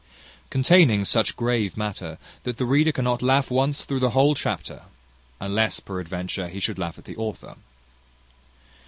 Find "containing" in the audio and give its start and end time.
0.49-1.05